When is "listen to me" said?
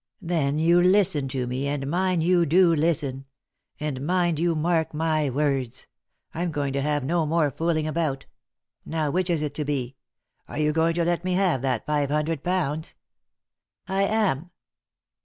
0.81-1.67